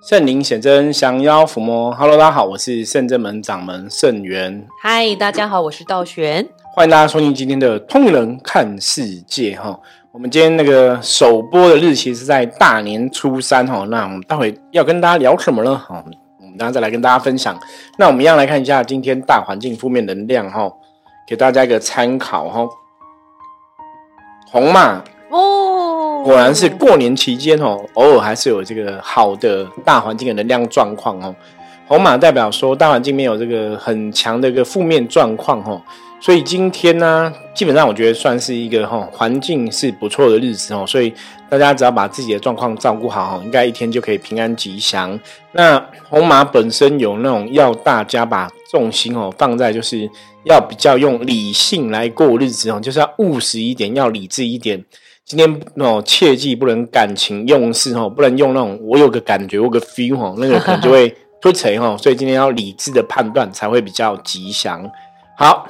[0.00, 1.92] 圣灵显真，降妖伏魔。
[1.92, 4.64] Hello，大家好，我是圣正门掌门圣元。
[4.80, 6.48] 嗨，大家好，我是道玄。
[6.72, 9.76] 欢迎大家收听今天的《通人看世界》哈。
[10.12, 13.84] 我们今天那个首播的日期是在大年初三哈。
[13.90, 15.76] 那我们待会要跟大家聊什么呢？
[15.76, 16.04] 哈，
[16.40, 17.58] 我们等下再来跟大家分享。
[17.98, 20.72] 那我们一样来看一下今天大环境负面能量哈，
[21.26, 22.68] 给大家一个参考哈。
[24.46, 25.87] 红嘛哦，
[26.28, 31.34] 果然是过年期间哦，偶尔还是有这个好的大环境的能量状况哦。
[31.86, 35.80] 红马代表说大环境没有这个很强的一个负面状况哦，
[36.20, 41.10] 所以今天呢，基本上我觉得算是一个哈环境是不错的日子哦，所以
[41.48, 45.18] 大家只要把自己的状况照顾好，应该一天就可以平安吉祥。
[45.52, 50.06] 那红马本身有那种要大家把重心哦放在就是。
[50.44, 54.82] 要比较用理性来过日子哦，就是要务实一点，要理智一点。
[55.28, 61.94] 今天哦，切记不能感情用事哦，不能用那种我有个感觉，我个 feel 哦，那个可能就会 推锤哦。
[62.00, 64.90] 所以今天要理智的判断才会比较吉祥。
[65.36, 65.66] 好，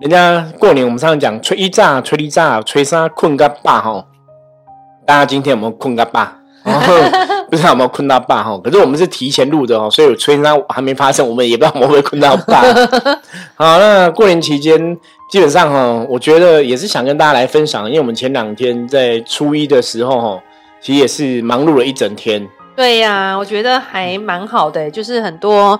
[0.00, 4.06] 人家过年我们上次讲吹一炸，吹一炸，吹沙困个爸哈。
[5.04, 6.38] 大家今天有没有困个爸？
[7.50, 8.58] 不知道有没有困到爸哈？
[8.64, 12.62] 可是我们是提前录的哦，所以吹沙还没发生，我们也不知道会不会困到爸。
[13.54, 14.96] 好，那过年期间
[15.28, 20.42] 基本上哈，我觉得也是想跟大家来分享，因为我们前两天在初一的时候哈，
[20.80, 22.48] 其实也是忙碌了一整天。
[22.74, 25.78] 对呀，我觉得还蛮好的，就是很多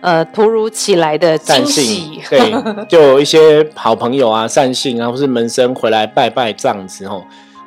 [0.00, 2.54] 呃突如其来的惊喜，对，
[2.88, 7.20] 就有一些好朋友啊、善信啊，或是门生回来拜拜这样子哈。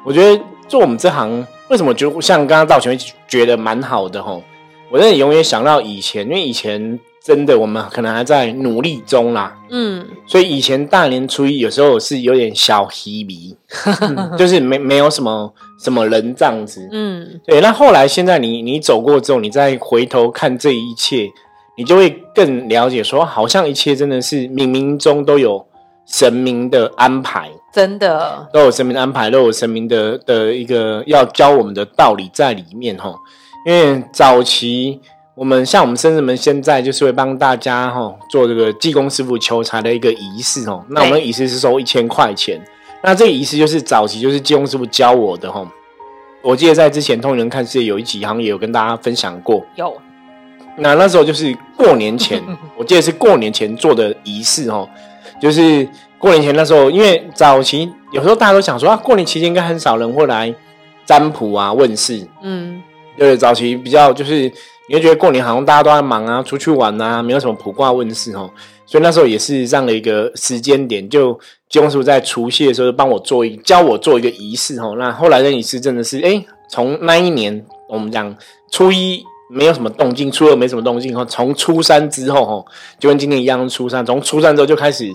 [0.06, 1.46] 我觉得做我们这行。
[1.70, 4.42] 为什么就像刚刚道玄觉得蛮好的吼？
[4.90, 13.54] 我真的永远想到以前，因为以前真的我们可能还在努力中啦，嗯，所以以前大年初一有时候是有点小稀迷，
[14.40, 17.60] 就是没没有什么什么人这样子，嗯，对。
[17.60, 21.30] 那后来现在你你走过之后，你再回头看这一切，
[21.76, 25.68] 你就会更了解说，好像一切真的是冥冥中都有。
[26.10, 33.14] 神明的安排，真的都有神明的安排，都有神明的的一个要教我们的道理在里面哈。
[33.66, 35.02] 因为早期
[35.38, 40.84] 我们像我们生日们现在就是会帮大家哈做这个济公师傅求财的一个仪式哦。
[40.90, 42.60] 那我们仪式是收一千块钱，
[43.04, 45.64] 那这个仪式就是早期就是济公师傅教我的哈。
[46.42, 49.96] 我记得在之前通人看世界有一集好像也有跟大家分享过，有。
[50.78, 52.42] 那那时候就是过年前，
[52.76, 54.90] 我记得是过年前做的仪式哦。
[55.40, 55.88] 就是
[56.18, 60.52] 过年前那时候，因为早期有时候大家都想说啊，过年期间应该很少人会来
[61.06, 62.28] 占卜啊、问事。
[62.42, 62.82] 嗯，
[63.16, 64.52] 对，早期比较就是
[64.90, 68.50] 你会觉得过年好像大家都在忙啊，出去玩啊，没有什么卜卦问事哦。
[68.86, 71.38] 所以那时候也是这样的一个时间点，就
[71.70, 74.96] 金师傅在除夕的时候就帮我做一教我做一个仪式哦。
[74.98, 78.36] 那后来的仪式真的是，哎，从那一年我们讲
[78.72, 85.10] 初一没有什么动静，初二没什么动静，后从初三之后哈，就跟今天一样，初三从初三之后就开始。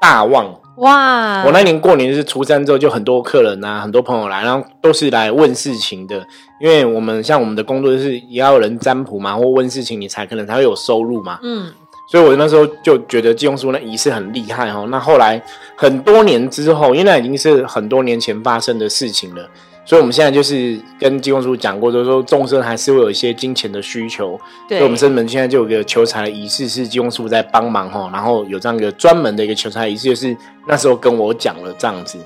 [0.00, 1.44] 大旺哇！
[1.44, 6.26] 我那年过年是初三之后，就很多客人啊，很多朋友来，然后都是来问事情的。
[6.60, 11.38] 因为我们像我们的工作就是也要有人占卜嘛，或问事情，你才可能才会有收入嘛。
[11.42, 11.72] 嗯，
[12.10, 14.86] 所以我那时候就觉得金庸叔那仪式很厉害哦。
[14.90, 15.40] 那后来
[15.76, 19.48] 很多年之后，因为那已经是很多年前发生的事情了。
[19.86, 24.40] 所以，我们现在就是跟金公叔讲过，就是说众生还是会有一些金钱的需求。
[24.68, 28.08] 所以，我们生门现在就有个求财的仪式，是金公叔在帮忙哈。
[28.12, 30.36] 然后有这样一个专门的一个求财仪式，就是
[30.66, 32.18] 那时候跟我讲了这样子。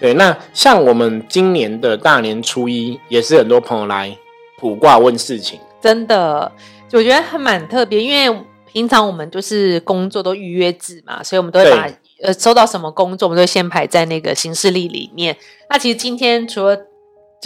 [0.00, 4.16] 对，那像我们今年的大年初一，也是很多朋友来
[4.58, 5.60] 卜卦问事情。
[5.80, 6.50] 真的，
[6.92, 11.88] 我觉得还蛮特别，因为平常我们就是工作都预约制嘛，所以我们都会把
[12.22, 15.36] 呃收到什么工作，我们都会先排在那个行事历里面。
[15.70, 16.76] 那其实今天除了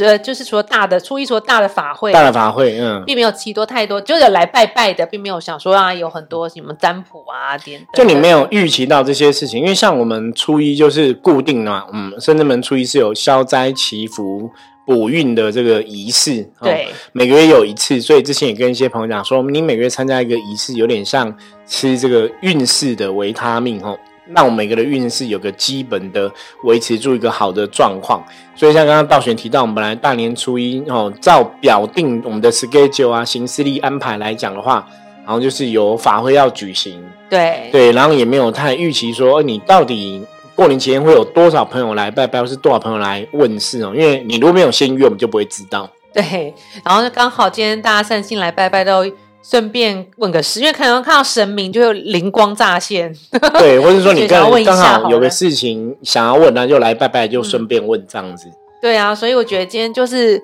[0.05, 7.85] 这就是除了大的初一，除了大的法会，大的法会，嗯，并没有提多太多，就是来拜拜的，并没有想说啊，有很多什么占卜啊点。
[7.95, 14.51] 就你没有预期到这些事情，因为像我们初一就是固定的嘛，嗯，深圳门初一是有消灾祈福、
[14.87, 21.37] 补运的这个仪式，对，每个月有一次，所以之前也跟一些朋友讲说，你每个月参加一个仪式，有点像
[21.67, 23.99] 吃这个运势的维他命，哦。
[24.35, 26.31] 让我们每个的运势有个基本的
[26.65, 28.23] 维持住一个好的状况，
[28.55, 34.87] 所以像刚刚道玄提到，我们本来大年初一哦，照表定我们的 schedule 啊，行事历安排来讲的话，
[35.25, 40.23] 然后就是有法会要举行，对对，然后也没有太预期说你到底
[40.55, 45.89] 过年期间会有多少朋友来拜拜，或是多少朋友来问事哦，因为你如果没有先约，我们就不会知道。
[46.13, 46.53] 对，
[46.85, 49.05] 然后就刚好今天大家善心来拜拜都。
[49.51, 53.11] 顺便问个事，因为可能看到神明就灵光乍现，
[53.59, 58.47] 对，或者说你 刚刚好有个事情想要问，那就来拜拜，就顺便问这样子。
[58.83, 60.43] 对啊，所以我觉得今天就是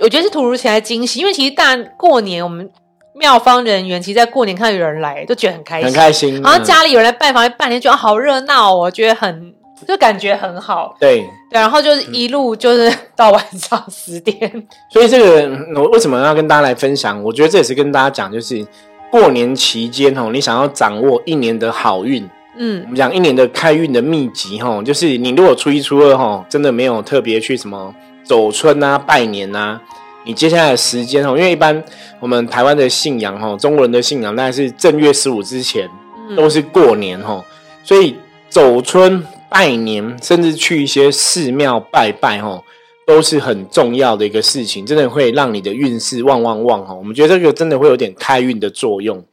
[0.00, 2.70] 我觉得是突如其来惊喜，因为其实大过年我们
[3.14, 6.42] 庙方人员，其实在过年看到有人来，就觉得很开心，很开心。
[6.42, 9.54] 然后家里有人来拜访，半天觉得好热闹，我觉得很
[9.86, 10.96] 就感觉很好。
[11.00, 11.20] 对
[11.50, 14.50] 对，然后就是一路就是到晚上十点。
[14.88, 17.20] 所以这个我为什么要跟大家来分享？
[17.22, 18.66] 我觉得这也是跟大家讲，就是
[19.10, 22.28] 过年期间哦，你想要掌握一年的好运。
[22.58, 27.94] 嗯，我们讲一年的开运的秘籍哈，就是你如果初一初二哈，真的没有特别去什么
[28.24, 29.78] 走春啊、拜年啊，
[30.24, 31.84] 你接下来的时间哦，因为一般
[32.18, 35.86] 我们台湾的信仰哈，中国人的信仰大概是正月十五之前
[36.34, 37.44] 都是过年哈，
[37.84, 38.16] 所以
[38.48, 42.62] 走春拜年，甚至去一些寺庙拜拜哈，
[43.06, 46.94] 都是很重要的一个事情，真的会让你的运势旺旺旺哈。
[46.94, 49.24] 我们觉得这个真的会有点开运的作用。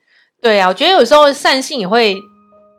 [0.42, 2.18] 对啊，我觉得有时候善信也会。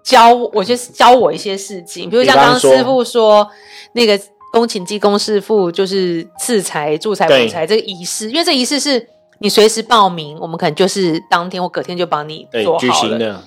[0.05, 3.49] 教我就是教我一些事情，比如像刚刚师傅说
[3.95, 4.21] 那个
[4.53, 9.09] 恭请济公师傅就是赐财助财补财这个仪式，因为这仪式是
[9.39, 13.43] 你随时报名，我们可能就是当天或隔天就帮你做好了。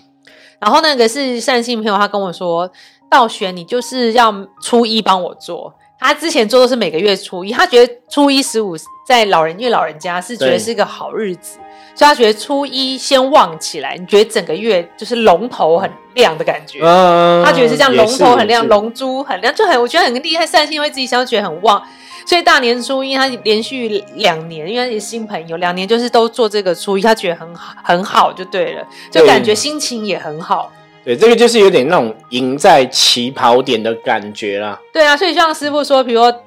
[0.59, 2.67] 然后那个是善信朋友，他跟我说，
[3.09, 8.75] 道玄你就是要初一帮我做，他之前做的是每个月初一，他觉得初一十五
[9.05, 11.59] 在老人因为老人家是觉得是一个好日子。
[11.95, 16.79] 所以他觉得初一先旺起来，你觉得整个月就是龙头很亮的感觉。
[16.83, 20.45] 嗯，他觉得是这样，龙头很亮，龙珠很亮，就很我觉得很厉害。
[20.45, 21.81] 善心为自己想觉得很旺，
[22.27, 30.71] 所以大年初一他连续两年，因为是新朋友，两年就是都做这个初一，他觉得很好，很好就对了，就感觉心情也很好。
[31.07, 34.77] 对，这个就是有点那种赢在起跑点的感觉啦。
[34.91, 36.43] 对啊，所以像师傅说，比如说。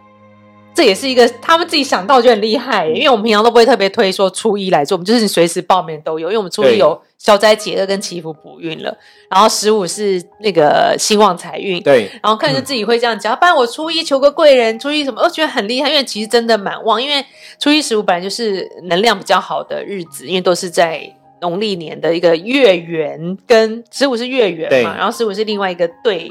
[0.73, 8.97] 这也是一个他们自己想到就很厉害，因为我们平常都不会特别推说初一来做，我们就是你随时报名都有，因为我们初一有消灾解厄跟祈福补运了，
[9.29, 17.23] 然后十五是那个兴旺财运，对，然后看着自己会这样讲，不然我初一求个贵人，初一什么，我觉得很厉害，因为其实真的蛮旺，因为
[17.59, 21.03] 初一十五本来就是能量比较好的日子，因为都是在
[21.41, 26.31] 农历年的一个月圆，跟十五是月圆嘛，然后十五是另外一个对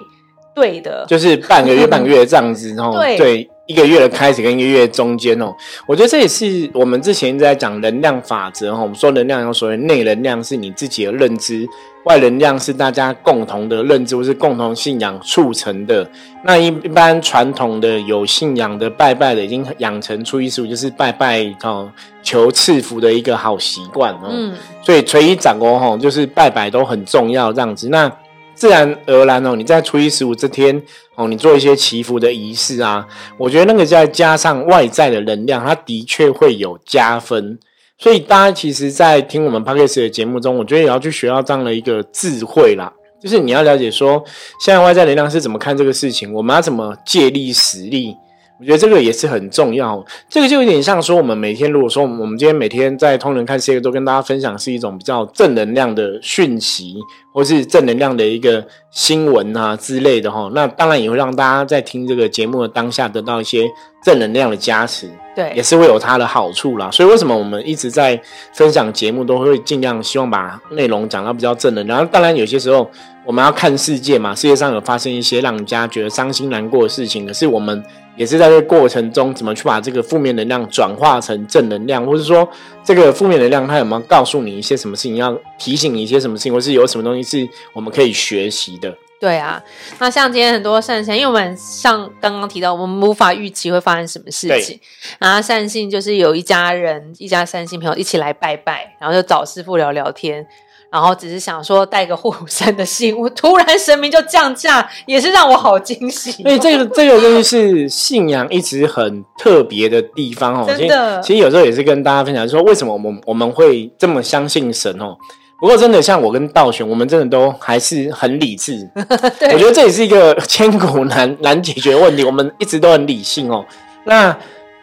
[0.56, 3.50] 对的，就是半个月 半个月这样子，然后对。
[3.70, 5.56] 一个月的开始跟一个月中间哦，
[5.86, 8.82] 我觉得这也是我们之前一直在讲能量法则哈。
[8.82, 11.68] 我们说能量有所谓内能量是你自己的认知，
[12.06, 16.10] 外能量是大家共同的认知或是共同信仰促成的。
[16.44, 21.92] 那一一般传统的有信仰的拜拜的，已经养成初一十五就是拜拜哦
[22.24, 24.30] 求赐福的一个好习惯哦。
[24.32, 27.90] 嗯，所以垂衣掌哦哈，就是拜拜都很重要这样子。
[27.90, 28.12] 那
[28.60, 30.84] 自然而然哦，你在初一十五这天
[31.16, 33.08] 哦，你做一些祈福的仪式啊，
[33.38, 37.58] 我觉得那个再加上外在的能量，它的确会有加分。
[37.98, 42.92] 所以大家其实，在听我们 p o d c a 的节目中，我觉得也要去学到这样的一个智慧啦，
[43.24, 44.22] 就是你要了解说，
[44.60, 48.14] 现在外在能量是怎么看这个事情，我们要怎么借力使力。
[48.60, 56.98] 我觉得这个也是很重要，这个就有点像说，我们每天如果说我们今天每天在通人看世界都跟大家分享是一种比较正能量的讯息，
[57.34, 63.66] 或是正能量的一个新闻啊之类的哈，那当然也会让大家在听这个节目的当下得到一些
[64.04, 66.92] 正能量的加持，对，也是会有它的好处啦。
[66.92, 68.22] 所以为什么我们一直在
[68.52, 72.06] 分享节目都会尽量希望把内容讲到比较正能量？
[72.10, 72.90] 当然有些时候
[73.30, 77.86] 我们要看世界嘛，世界上有发生一些让人家觉得伤心难过的事情，可是我们。
[78.18, 82.46] 也是在这个过程中，怎么去把这个负面能量转化成正能量，或者说
[82.84, 88.94] 这个负面能量它有没有告诉你一些什么事情，要提醒你一些什么事情，或是有什么东西是我们可以学习的？
[89.22, 89.64] 对啊，
[90.00, 94.78] 那像今天很多善心，因为我们像刚刚提到，我们无法预期会发生什么事情。
[95.18, 100.46] 然后善信就是有一家人，一家善信朋友一起来拜拜，然后就找师傅聊聊天。
[100.92, 106.32] 然后只是想说带个护身的信物，突然神明就降价，也是让我好惊喜。
[106.32, 110.66] 所以这个这个东西是信仰一直很特别的地方哦。
[110.68, 115.16] 真的，其实有时候也是跟大家分享，说为什么我们我们会这么相信神哦。
[115.60, 118.90] 不过真的像我跟道玄，我们真的都还是很理智。
[118.96, 122.24] 我觉得这也是一个千古难难解决的问题。
[122.24, 123.64] 我们一直都很理性哦。
[124.06, 124.36] 那。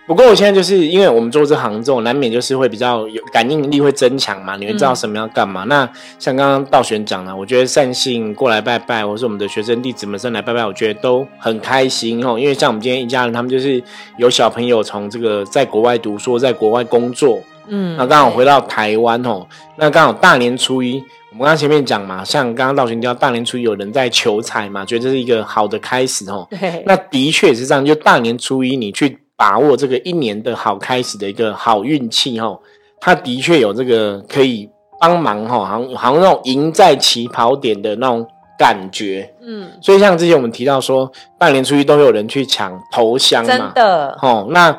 [0.06, 5.64] 不过我现在就是因为我们做这行之后，难免就是会比较有感应力会增强嘛，你会知道什么要干嘛。
[5.64, 12.38] 那像刚刚道玄讲了，我觉得善信过来拜拜，或是我们的学生弟子们上来拜拜，我觉得都很开心哦。
[12.38, 13.82] 因为像我们今天一家人，他们就是
[14.16, 19.44] 有小朋友从这个在国外读书，在国外工作，嗯，那刚好回到台湾哦。
[19.76, 26.46] 那刚好大年初一，我们刚刚前面讲嘛，像刚刚道玄讲大年初一有人在求财嘛，觉得这是一个好的开始哦。
[26.48, 29.18] 对，那的确是这样，就大年初一你去。
[29.36, 32.58] 把握这个一年的好开始的一个好运气哈，
[33.00, 38.26] 他的确有这个可以帮忙哈，好像好像那种赢在起跑点的那种
[38.58, 44.78] 感觉，嗯，所以像之前我们提到说，半年初一都有人去抢头香嘛，真的，哦，那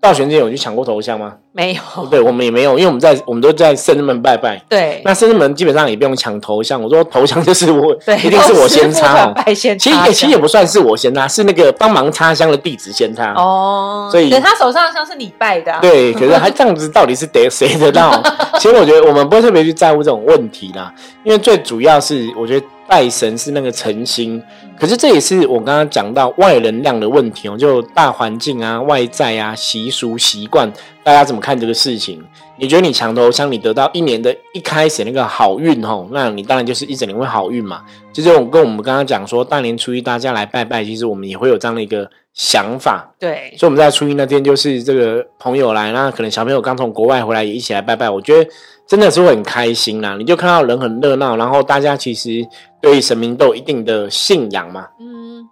[0.00, 1.34] 道玄之前有去抢过头香吗？
[1.52, 4.62] 没有，对，我们也没有，因为我们在我们都在圣人门拜拜。
[4.68, 6.80] 对，那圣人门基本上也不用抢头香。
[6.80, 9.34] 我说头香就是我， 对，一定是我先插哦。
[9.44, 9.54] 其
[9.90, 13.32] 实也其实也不算是我先插，是那个帮忙插香的弟子先插。
[13.34, 15.76] 哦，所以他手上的香是你拜的。
[15.80, 18.22] 对，可是他这样子到底是得谁得到？
[18.60, 24.42] 其实我觉得我们不会特别去在乎这种问题啦，因为最主要是我觉得拜神是那个诚心。
[24.78, 32.24] 可是这也是我刚刚讲到外能量的问题哦，就大环境啊、外在啊、习俗习惯，大家怎么看这个事情？
[32.60, 37.82] 你觉得你墙头香，你得到一年的一开始那个好运吼，那你当然就是一整年会好运嘛。
[38.12, 43.12] 就是我跟我们刚刚讲说，大年初一大家来拜拜，其实我们也会有这样的一个想法。
[43.18, 48.50] 对，所以我们在初一那天就是这个朋友来，那可能小朋友刚从国外回来也一起来拜拜，我觉得
[48.88, 50.16] 真的是会很开心啦。
[50.18, 52.46] 你就看到人很热闹，然后大家其实
[52.80, 54.86] 对神明都有一定的信仰嘛。
[54.98, 55.46] 嗯。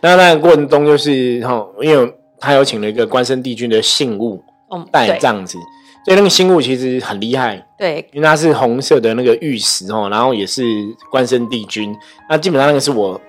[0.00, 4.42] 那那个过程中，就是哈，因为他有请了一个关圣帝君的信物
[4.90, 5.56] 带这样子，
[6.04, 7.64] 所以那个信物其实很厉害。
[7.78, 10.62] 对，因为它是红色的那个玉石哦，然后也是
[11.10, 11.94] 关圣帝君。
[12.28, 13.20] 那基本上那个是我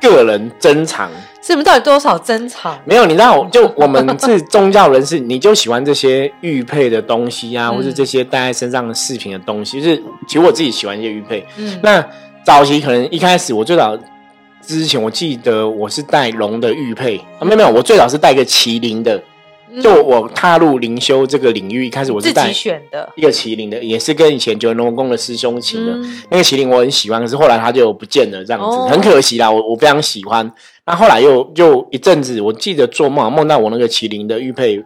[0.00, 1.10] 个人珍藏。
[1.42, 2.78] 是你们到底多少珍藏？
[2.84, 9.80] 没有，你知道，就我们是宗教人士，你就喜欢这些玉佩的东西啊，或是这些戴在身上的饰品的东西。
[9.80, 11.46] 就是其实我自己喜欢一些玉佩。
[11.56, 12.04] 嗯，那
[12.44, 13.98] 早期可能一开始我最早。
[14.62, 19.20] 之前我记得我是带龙的玉佩啊，没有没有，我最早是带个麒麟的。
[19.82, 25.92] 就我踏入灵修这个领域，一开始我是带选的一个麒麟的，也是跟以前九人龙宫的师兄请的。
[26.30, 29.50] 那个麒麟我很喜欢，可是后来他就不见了，这样子很可惜啦。
[29.50, 30.50] 我我非常喜欢，
[30.86, 34.76] 那后来又又一阵子，我记得做梦梦到我那个麒麟的玉佩，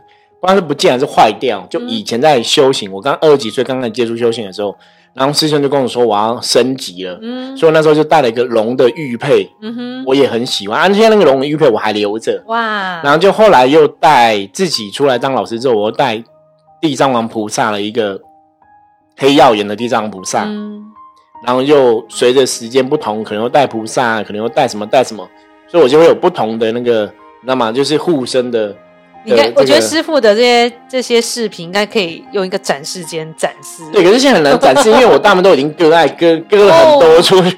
[0.41, 1.67] 不知道是不见还是坏掉。
[1.71, 4.77] 就以前在修行，我刚二十几岁刚刚接触修行的时候。
[5.15, 10.81] 然后师兄就跟我说我要升级了，嗯所以那时候就带了一个龙的玉佩，嗯哼我也很喜欢。
[10.81, 12.43] 而且那个龙的玉佩我还留着。
[12.47, 13.01] 哇！
[13.03, 16.21] 然后就后来又带自己出来当老师之后，我又带
[16.81, 18.21] 地藏王菩萨了一个
[19.17, 20.45] 黑曜岩的地藏王菩萨。
[21.47, 25.29] 然后又随着时间不同，可能又带菩萨，可能又带什么带什么，
[25.69, 27.13] 所以我就会有不同的那个，
[27.45, 28.75] 那么就是护身的。
[29.27, 33.83] 你看，我觉得师傅的这些这些视频应该可以用一个展示间展示。
[33.91, 37.51] 对，可是现在很难展示，因为我大部分都已经割爱割 割了很多出去。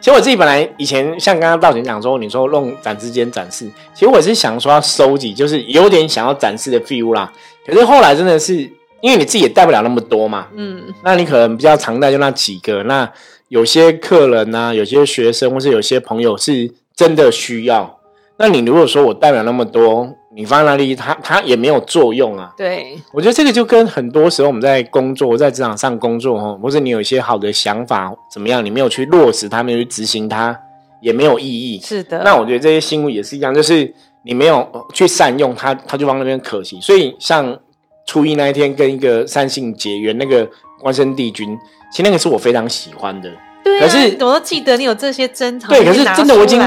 [0.00, 7.30] 其实我自己本来以前像刚刚道贤讲说，你说弄展示间展示，其实我是想说要收集，就是有点想要展示的 feel 啦。
[7.66, 8.54] 可是后来真的是，
[9.00, 12.82] 因为你自己也带不了那么多嘛，嗯，那你可能比较常带就那几个。
[12.84, 13.08] 那
[13.48, 17.98] 有些客人啊，有些学生或是有些朋友是真的需要。
[18.38, 20.16] 那你如果说我带不了那么多。
[20.34, 22.50] 你放在那里，它它也没有作用啊。
[22.56, 30.58] 对，我觉得这个就跟很多时候我们在工作，在职场上工作哈，或者你有一些好的想法怎么样，你没有去落实它，没有去执行它，
[31.02, 31.78] 也没有意义。
[31.84, 32.22] 是的。
[32.24, 36.80] 那我觉得这些新闻也是一样，就是你没有去善用它，它就往那边可惜。
[36.80, 37.58] 所以像
[38.06, 40.48] 初一那一天跟一个三姓结缘，那个
[40.80, 41.54] 关圣帝君，
[41.90, 43.30] 其实那个是我非常喜欢的。
[43.62, 45.68] 对，可是我都记得你有这些珍藏。
[45.68, 46.58] 对，可是真的我已经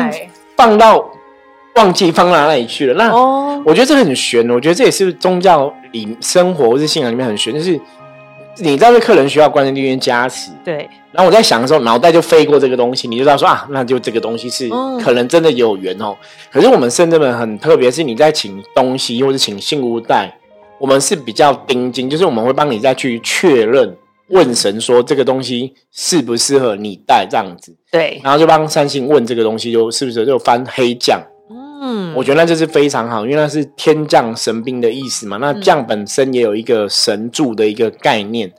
[0.56, 1.04] 放到。
[1.76, 2.94] 忘记放到哪里去了？
[2.94, 3.14] 那
[3.66, 4.50] 我觉得这个很玄。
[4.50, 7.80] 我觉得这也是宗教里生活或是信仰里面很玄，就是
[8.60, 10.52] 你知道这客人需要关圣帝君加持。
[10.64, 10.90] 对。
[11.12, 14.70] 然后我在想的时候，脑袋就飞过这个东西，你就知道说啊，那就这个东西是
[15.02, 16.16] 可能真的有缘哦。
[16.50, 20.34] 可是我们圣人们很特别，是你在请东西或者请信物带，
[20.80, 23.96] 我们是比较盯紧，就是我们会帮你再去确认，
[24.30, 27.76] 问神说这个东西适不适合你带这样子。
[27.92, 28.22] 对。
[28.24, 31.22] 然后就帮三星问这个东西，就是不是就翻黑将。
[31.88, 35.38] 嗯，我觉得那就是非常好，因为那是天降神兵的意思嘛。
[35.38, 38.52] 那将本身也有一个神助的一个概念，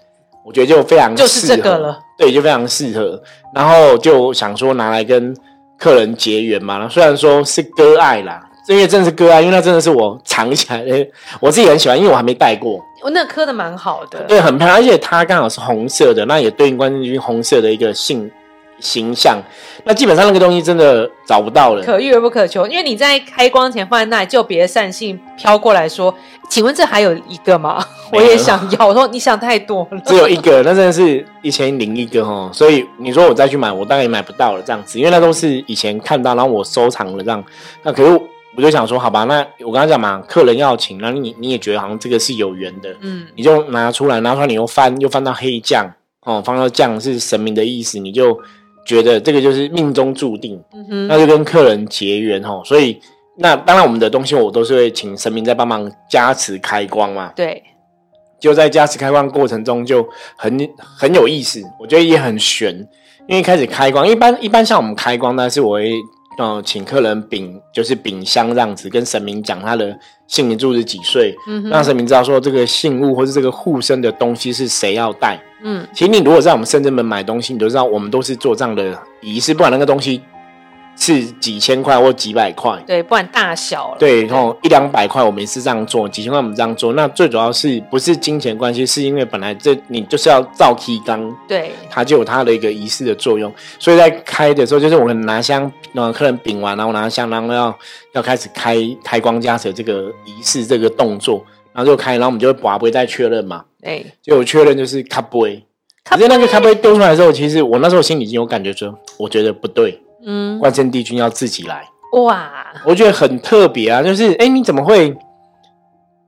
[0.45, 3.21] 我觉得就非常就是这个了，对，就非常适合。
[3.53, 5.37] 然后就想说拿来跟
[5.77, 6.89] 客人结缘嘛。
[6.89, 11.09] 虽然说是割爱啦，因为真的是割爱，因为那真的是我藏起来的，
[11.41, 12.81] 我自己很喜欢，因为我还没戴过。
[13.03, 18.31] 我那磕的蛮好的，对，很漂亮，而且它刚好是红色的，那也对应关圣君红色的一个性。
[18.81, 19.39] 形象，
[19.85, 22.67] 那基本上那个东西真的找不到了，可遇而不可求。
[22.67, 26.15] 因为你在开光前放在那里，就别的善信飘过来说
[26.51, 28.87] ：“请问这还有一个吗？”我也想要。
[28.87, 32.51] 我说：“你想太多了， 只有一个，那真的是一千零一个哦。
[32.53, 37.43] 所以你说我再去买，我大概也买不到了这样子，因为那都是以前看到，然后我收藏了这样。
[37.83, 38.21] 那可是
[38.57, 45.91] 我就想说，好吧，那我刚才讲嘛，客人要请，那你你也觉得好像这个是有缘的，嗯，你就拿出来，拿出来你又翻，又翻到黑酱
[46.23, 48.39] 哦，翻到酱是神明的意思，你就。
[48.87, 50.63] 觉得这个就是命中注定，
[51.09, 52.63] 那就跟客人结缘哦。
[52.65, 52.99] 所以
[53.39, 57.33] 那当然我们的东西我都是会请神明在帮忙加持开光嘛。
[57.37, 57.63] 对，
[58.41, 62.89] 就在加持开光过程中就很很有意思，我觉得也很悬。
[63.29, 65.91] 因为开始开光，一般一般像我们开光呢，是我会
[66.39, 75.41] 呃请客人禀，就是禀香这样子，跟神明讲他的姓名、住址几岁，嗯让神明知道说这个信物或是这个护身的东西是谁要带。
[75.63, 80.21] 嗯，其实你如果在我们深圳门买东西，你都知道我们都是做这样的仪式，不管那个东西。
[80.97, 83.97] 是几千块或几百块，对，不管大小了。
[83.99, 86.95] 对，然后一两百块，我们是这样做；几千块，我们这样做。
[86.95, 88.87] 那最主要是不是金钱关系？
[88.87, 93.53] 是因为本来这你就是要造梯缸，对，它就有它的一个仪式的作用。
[93.79, 97.79] 所以在开的时候，就是我们拿香，让客人禀完，然后拿香，然后要
[98.13, 103.65] 要开始开开光加持这个仪式这个动作，然后就开，然后我们就会把杯再确认嘛。
[103.83, 105.63] 对，就确认就是卡杯。
[106.09, 110.01] 可是那个咖啡丢出来的时候，其实我那时候心里已经有感觉说，我觉得不对。
[110.27, 112.51] 嗯，万圣帝君要自己来哇！
[112.85, 115.15] 我觉得很特别啊，就是哎，你怎么会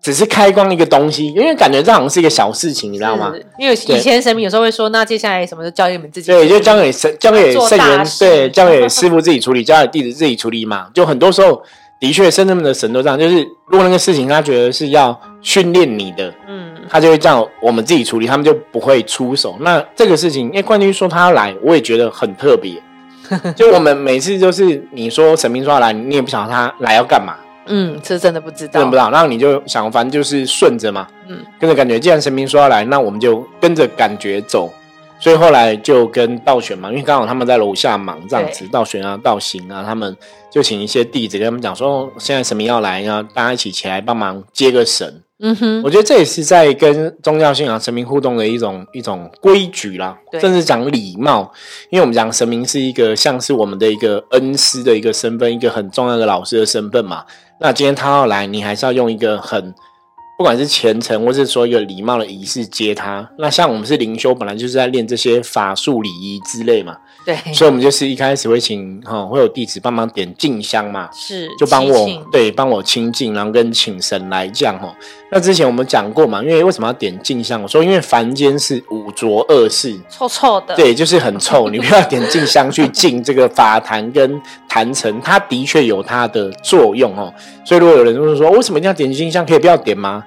[0.00, 1.26] 只是开光一个东西？
[1.28, 3.32] 因为感觉这好像是一个小事情，你知道吗？
[3.58, 10.88] 因为以前神明有时候会说，那接下来什么就交给你们自己，对，就交给神，交给圣人，对，交给师傅自己处理，交给弟子自己处理嘛。
[10.94, 11.62] 就很多时候，
[11.98, 19.56] 的确，圣人们的神都这样，就是如果那个事情他觉得是要训练你的，嗯，他就会这样，我们自己处理，他们就不会出手。
[19.60, 22.72] 那这个事情，因为冠军说他要来，我也觉得很特别。
[23.56, 27.34] 就我们每次就是你说神明说要来，你也不晓得他来要干嘛。
[27.66, 29.10] 嗯，这真的不知道，真的不知道。
[29.10, 32.00] 然后你就想，反正就是顺着嘛，嗯，跟着感觉。
[32.00, 34.72] 既然神明说要来，那我们就跟着感觉走。
[35.20, 40.16] 所以后来就跟道玄嘛，因为刚好他们在楼下忙这样子，道玄啊、道行啊，他们
[40.48, 45.22] 就请一些弟子跟他们讲说，现在神明要来，然后大家一起起来帮忙接个神。
[45.40, 51.52] 嗯哼，我觉得这也是在跟宗教信仰神明互动的一种一种规矩啦，甚至讲礼貌。
[51.90, 57.24] 因为我们讲神明是一个像是我们的一个恩师的一个身份，一个很重要的老师的身份嘛。
[57.60, 59.74] 那今天他要来，你还是要用一个很。
[60.36, 66.96] 不管是虔诚，或是说一个礼貌的仪式接他，那像我们是灵修，本来就是在练这些法术礼仪之类嘛。
[67.28, 74.90] 对，所以我们就是一开始会请哈，会有弟子帮忙点静香嘛，是，就帮我对帮我清净，然后跟请神来降哈。
[75.30, 77.60] 那之前我们讲过嘛，因为为什么要点静香？
[77.60, 87.30] 我说因为凡间是五浊恶世，臭臭的，对，就是很臭， 你不要点静香去净这个法坛跟坛城，它的确有它的作用哦。
[87.62, 89.44] 所以如果有人就是说，为什么一定要点静香？
[89.44, 90.24] 可以不要点吗？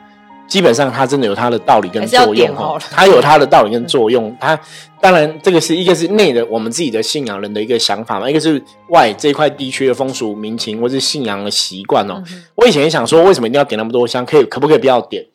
[0.52, 4.36] 基本上它真的有它的道理跟作用哈，它有它的道理跟作用。
[4.38, 4.60] 它
[5.00, 12.22] 当然这个是一个是内的我们自己的信仰人的一个想法嘛，一个是外这块地区的风俗民情或是信仰的习惯哦。
[12.56, 14.26] 我以前也想说，为什么一定要点那么多香？
[14.26, 15.26] 可以可不可以不要点？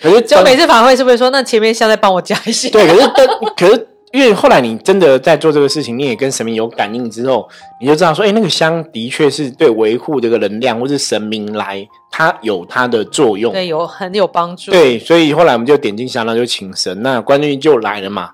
[0.00, 2.70] 可是就每次法会是不是说，那前面香再帮我加一些？
[2.70, 3.08] 对，可是
[3.58, 3.88] 可是。
[4.12, 7.48] 因为后来你真的在做这个事情，你也跟神明有感应之后，
[7.80, 14.72] 你就知道说，哎，那个香的确是对维护这个能量，或是神明来，它有它的作用，对，有很有帮助。
[14.72, 18.30] 对，所以后来我们就点进香，然后就请神，那关军就来了嘛。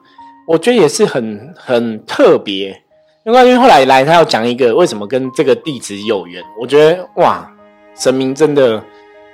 [0.47, 2.69] 我觉得也是很很特别，
[3.27, 6.43] 因为关军后来来，他要讲一个为什么跟这个弟子有缘。
[6.59, 7.47] 我觉得哇，
[7.95, 8.83] 神明真的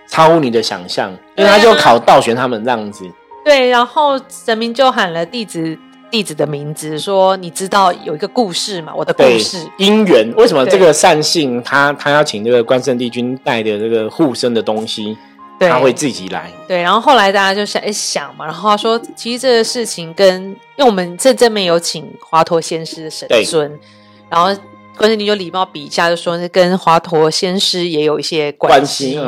[0.09, 3.05] 超乎你的想象，因为他就考道玄他们这样子。
[3.45, 5.79] 对，然后神明就喊了弟子。
[6.13, 8.93] 弟子的名字说：“你知道有一个故事吗？
[8.95, 15.17] 我的故事姻缘为什么这个善信他他要请这个关圣帝君带的这个护身的东西，
[15.59, 16.53] 他会自己来？
[16.69, 20.43] 对，然后后来大家就想一想嘛，然后他说，其实这个事情跟
[20.77, 23.81] 因为我们这这边有请华佗仙师的神尊，
[24.29, 24.55] 然后
[24.99, 29.19] 关圣帝就礼貌比一下，就说跟华佗仙师也有一些关系。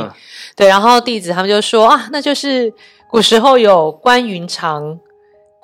[0.55, 2.71] 对，然后弟子他们就说啊，那就是
[3.09, 5.01] 古时候有关云长。”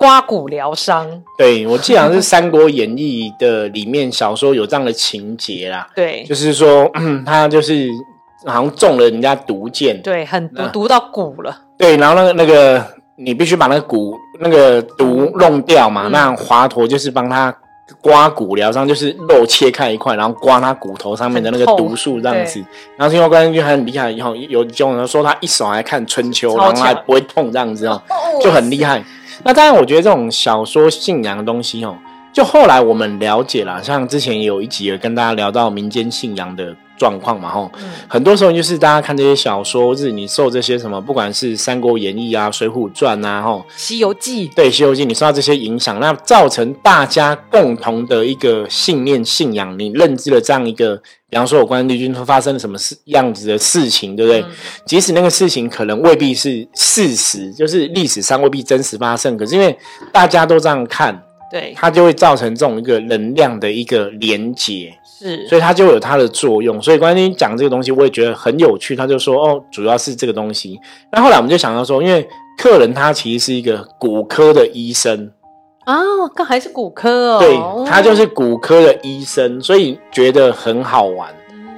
[0.01, 5.87] 刮骨疗伤，对我记得好像是《三国演义》的里面小说有这样的情节啦。
[5.95, 6.89] 对，就是说
[7.23, 7.87] 他就是
[8.47, 11.55] 好像中了人家毒箭，对，很毒毒到骨了。
[11.77, 12.83] 对，然后那个那个
[13.15, 16.07] 你必须把那个骨那个毒弄掉嘛。
[16.07, 17.55] 那华佗就是帮他
[18.01, 22.59] 刮骨疗伤，就是肉切开一块，然后刮他骨头上面的那个毒素这样子。
[22.97, 28.01] 然后听说关将军很厉害，以后有有人说他一手还看春秋，然后还不会痛这样子哦，
[28.41, 29.03] 就很厉害。
[29.43, 31.97] 那当然，我觉得这种小说信仰的东西哦，
[32.31, 37.71] 就后来我们了解了，像之前有一集有跟大家聊到民间信仰的状况嘛，吼，
[38.07, 51.01] 很多时候就是大家看这些小说，或是你受这些什么，不管是《三国演义》啊、《水浒传》啊，吼，《西游记》对，《西游记》你受到这些影响，那造成大家共同的一个信念、信仰，你认知了这样一个。
[51.31, 54.43] 比方说，我关帝君说发生了什么事样子的事情，对不对？
[54.85, 59.73] 即使那个事情可能未必是事实，就是历史上未必真实发生，可是因为
[60.11, 66.81] 大家都这样看，对，它就会造成这种一个能量的一个连接，是，所以它就有它的作用。
[66.81, 68.95] 所以关帝君讲这个东西，我也觉得很有趣。
[68.95, 70.79] 他就说，哦，主要是这个东西。
[71.11, 72.25] 那后来我们就想到说，因为
[72.57, 75.29] 客人他其实是一个骨科的医生。
[75.83, 75.97] 啊，
[76.33, 81.33] 刚还是骨科哦，对他就是骨科的医生，所以觉得很好玩。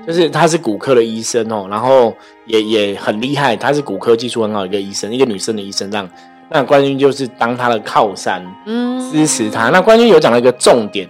[0.06, 2.14] 就是他是骨科的医生哦，然后
[2.46, 6.08] 也也很厉害，他是骨科技术很好的一个医生，一个女生的医生这样。
[6.54, 9.70] 那冠军就是当他的靠山，嗯，支持他。
[9.70, 11.10] 那冠军有讲到一个重点，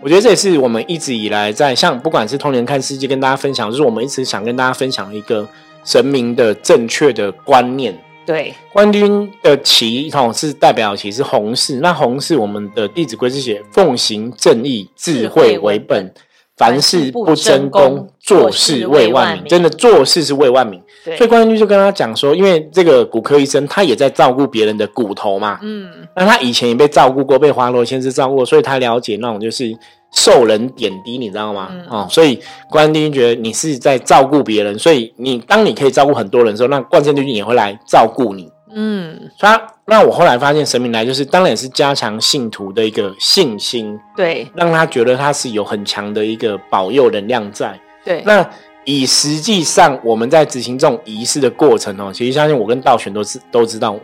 [0.00, 5.46] 我觉得这也是我们一直以来在像不管是通年看世界跟大家分享，就是我们一直想跟大家分享一个
[5.84, 7.98] 神明的正确的观念。
[8.24, 16.14] 对，冠军的旗统是代表旗是红事，那红是我们的《弟子规》是写奉行正义，智慧为本。
[16.56, 19.48] 凡事不争功，做事为万民。
[19.48, 20.80] 真的做事是为万民。
[21.04, 25.58] 所以关军就跟他讲说，因为这个骨科医生他也在照顾别人的骨头嘛。
[25.62, 25.90] 嗯。
[26.16, 29.76] 那他以前也被照顾过，被华罗先生照顾，所以他了解那种就是
[30.12, 31.68] 受人点滴，你知道吗？
[31.90, 32.40] 哦，所以
[32.70, 38.48] 关军觉得你是在照顾别人，所以你当你可以照顾很多人的时候，那冠圣帝君也会来照顾你。
[38.76, 47.78] 嗯，他那我后来发现神明来就是当然也是加强信徒的一个信心，对，让他觉得他是有很强的一个保佑能量在。
[48.04, 48.44] 对，那
[48.84, 53.96] 以实际上我们在执行这种仪式的过程哦，其实相信我跟道玄都是都知道，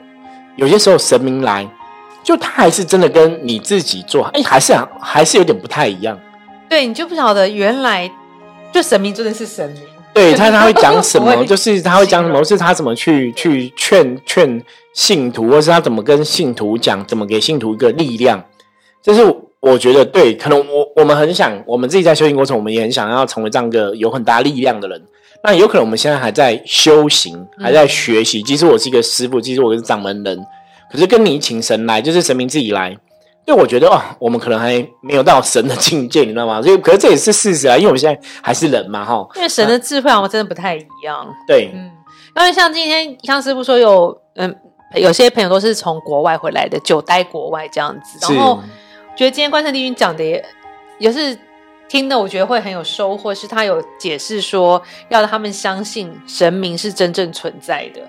[0.56, 1.68] 有些时候神明来，
[2.22, 6.18] 就他还是真的跟你自己做，哎，还是还是有点不太一样。
[6.68, 8.10] 对你就不晓得原来
[8.72, 9.82] 就神明真的是神明。
[10.12, 11.34] 对他他会讲什么？
[11.46, 12.42] 就是他会讲什么？
[12.42, 14.60] 是他怎么去去劝劝
[14.92, 18.44] 信徒，或是他怎么跟信徒讲，怎么给信徒一个力量？
[19.00, 19.24] 就是
[19.60, 25.02] 我觉得对，可能我我们很想，我们自己在修行过程，我们也很想要成为这样一个有很大力量的人。
[25.42, 28.42] 那有可能我们现在还在修行，还在学习。
[28.42, 30.38] 即使我是一个师傅，即使我是掌门人，
[30.90, 32.96] 可是跟你请神来，就是神明自己来。
[33.46, 36.60] 因为我觉得哦，我们可能还没有到神的境界，你知道吗？
[36.62, 39.26] 所以，可是这也是事实啊，因为我们现在还是人嘛，哈。
[39.34, 41.26] 因为神的智慧好像真的不太一样。
[41.46, 41.90] 对，嗯，
[42.36, 44.54] 因为像今天像师傅说有，嗯，
[44.94, 48.60] 有些朋友都是从国外回来的，久待国外这样子，然后
[49.16, 50.44] 觉得今天关圣帝君讲的也
[50.98, 51.38] 也是
[51.88, 53.34] 听的，我觉得会很有收获。
[53.34, 58.00] 是他有解释说，要他们相信神明是真正存在的。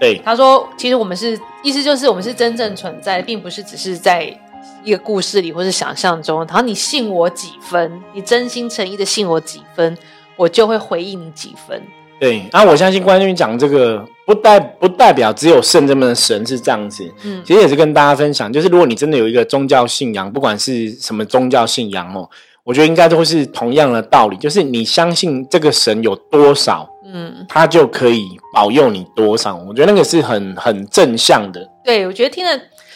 [0.00, 4.38] 对，他说，其实我们是意思就是我们是真正存在，并不是只是在。
[4.84, 9.96] 一个故事里，或是想象中，然后你信我几分，你真心诚意的信我几分，
[10.36, 11.80] 我就会回应你几分。
[12.22, 17.04] 对，然后我相信关于讲这个，不代不代表只有圣这么的神是这样子。
[17.24, 22.30] 嗯，其实也是跟大家分享，就是如果你真的有一个宗教信仰，不管是什么宗教信仰哦，
[22.62, 29.56] 我觉得应该都是同样的道理，就是你相信这个神有多少，嗯，他就可以保佑你多少。
[29.56, 31.68] 我觉得那个是很很正向的。
[31.84, 32.52] 对，我觉得听了。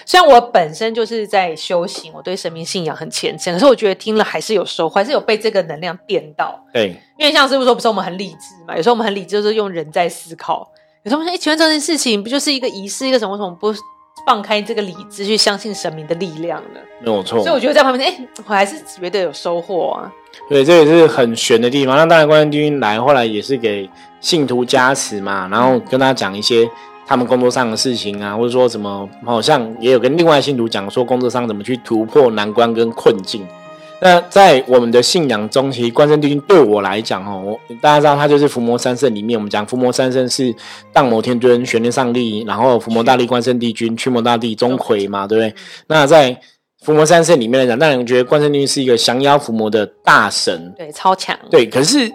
[0.09, 6.65] 虽然我本身就是在修行，我对神明信仰很虔诚，可是我觉得听了还是有收获，还是有被这个能量电到。
[6.73, 8.77] 对，因为像师傅说，不是我们很理智嘛？
[8.77, 10.71] 有时候我们很理智，就是用人在思考。
[11.03, 13.75] 有时候说，哎，请问这件事情不就是一个仪式，一个什么什么，不
[14.25, 16.79] 放开这个理智去相信神明的力量呢？
[17.01, 17.41] 没有错。
[17.41, 20.13] 所以我觉得在旁边，哎，我还是觉得有收获啊。
[20.49, 21.97] 对，这也是很玄的地方。
[21.97, 23.91] 那当然，关帝君来后来也是给
[24.21, 26.71] 信徒加持嘛，然后跟他讲一些。
[27.07, 33.47] 他们工作上的事情啊，或者说什么，好像也有跟另外信徒讲说，工作上怎么去突破难关跟困境。
[34.01, 40.55] 那在我们的信仰中，其实关圣帝君对我来讲，哦，我大家知道他就是伏魔三圣里面，我们讲伏魔三圣是
[40.93, 45.55] 荡魔天尊、玄天上帝，然后伏魔大帝关圣帝君、驱魔大帝钟馗嘛，对不对？
[45.87, 46.39] 那在
[46.83, 52.13] 伏魔三圣里面来讲，当然觉得关圣帝君是一个降妖伏魔的大神，对，超强，对，可是。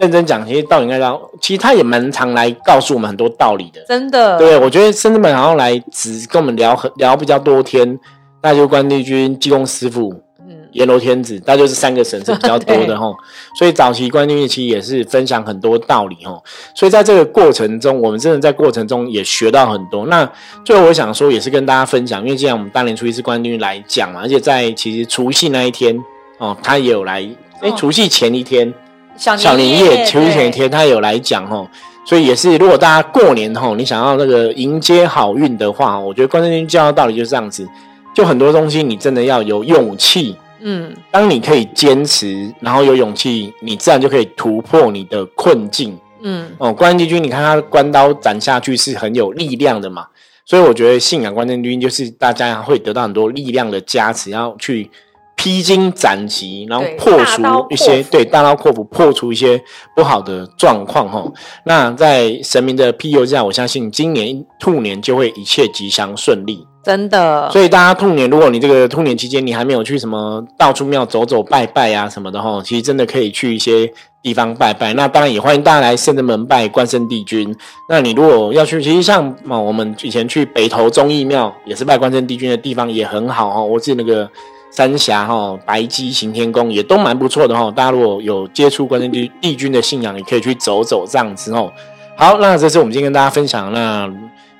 [0.00, 3.80] 认真讲，其实道理应该讲，其实他也蛮常来告诉我们很多道理的。
[3.88, 7.98] 真的，对，我觉得甚至们好像来只跟我们聊很聊比较多天，
[8.42, 13.14] 那就关帝君、济公师傅、嗯，阎罗天子，那就是三个神是比较多的 哈。
[13.56, 16.36] 所以早期关帝君其实也是分享很多道理哈。
[16.74, 20.06] 所以在这个过程中，我们真的在过程中也学到很多。
[20.06, 20.28] 那
[20.64, 25.96] 最后我想说，也是跟大家分享，因为既然我们大年初一是关帝君来讲嘛，而且在其实除夕那一天
[26.38, 27.24] 哦，他也有来，
[27.60, 28.74] 哎，除夕前一天。
[29.16, 31.68] 小年夜，求前一天他有来讲吼，
[32.04, 37.66] 所以也是如果大家过年吼，你想要那个迎接好运的话，我觉得关圣帝教的道理就是这样子，
[38.14, 50.06] 就很多东西你真的要有勇气，嗯，当你可以坚持，然后有勇气，你自然就可以突破你的困境，嗯，哦，关圣帝君，你看他关刀斩下去是很有力量的嘛，
[50.44, 54.90] 所以我觉得信仰关圣帝君就是大家会得到很多力量的加持，要去。
[55.36, 59.60] 披荆斩棘，然后破除一些对大刀阔斧破除一些
[59.94, 61.24] 不好的状况哈。
[61.64, 66.66] 那在神明的庇佑下，我相信今年兔年就会一切吉祥顺利。
[66.82, 67.50] 真的。
[67.50, 73.90] 所以大家兔年，如果你这个兔年期间你还没有去什么到处庙走走拜拜啊什么的哈，其实真的可以去一些
[74.22, 74.94] 地方拜拜。
[74.94, 77.54] 那当然也欢迎大家来圣真门拜关圣帝君。
[77.88, 83.62] 那你如果要去，其实像嘛，我们以前去北投忠义庙也是拜关圣帝君的地方也很好哈。
[83.62, 84.30] 我记得那个。
[84.74, 91.72] 三峡哈白鸡行天宫也都蛮不错的哈，大家如果有接触关圣帝帝君的信仰，也可以去走走这样子哦。
[92.16, 93.72] 好，那这是我们今天跟大家分享。
[93.72, 94.04] 那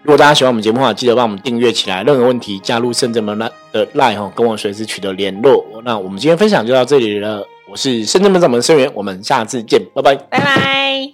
[0.03, 2.05] 如果大家喜欢我们节目的话，记得帮我们订阅起来。
[2.05, 3.37] 任何问题加入圣正门
[3.73, 5.65] 的 line 哈，跟我随时取得联络。
[5.85, 7.45] 那我们今天分享就到这里了。
[7.69, 11.14] 我是圣正门掌门生源，我们下次见，拜拜，拜拜。